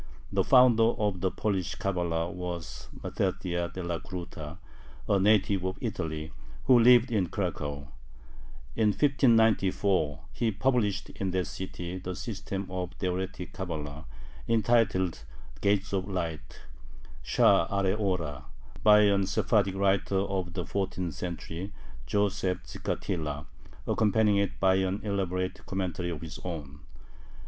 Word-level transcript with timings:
The 0.31 0.43
founder 0.43 0.95
of 0.97 1.21
the 1.21 1.29
Polish 1.29 1.75
Cabala 1.75 2.27
was 2.31 2.87
Mattathiah 3.03 3.71
Delacruta, 3.71 4.57
a 5.07 5.19
native 5.19 5.63
of 5.63 5.77
Italy, 5.79 6.31
who 6.63 6.79
lived 6.79 7.11
in 7.11 7.27
Cracow. 7.29 7.89
In 8.75 8.87
1594 8.93 10.21
he 10.33 10.49
published 10.49 11.11
in 11.11 11.29
that 11.29 11.45
city 11.45 11.99
the 11.99 12.15
system 12.15 12.65
of 12.71 12.93
Theoretic 12.93 13.53
Cabala, 13.53 14.05
entitled 14.47 15.23
"Gates 15.61 15.93
of 15.93 16.07
Light" 16.07 16.61
(Sha`are 17.23 17.99
Ora), 17.99 18.45
by 18.81 19.01
a 19.01 19.23
Sephardic 19.23 19.75
writer 19.75 20.17
of 20.17 20.53
the 20.53 20.65
fourteenth 20.65 21.13
century, 21.13 21.73
Joseph 22.07 22.63
Gicatilla, 22.63 23.45
accompanying 23.85 24.37
it 24.39 24.59
by 24.59 24.77
an 24.77 25.01
elaborate 25.03 25.63
commentary 25.67 26.09
of 26.09 26.21
his 26.21 26.39
own. 26.43 26.79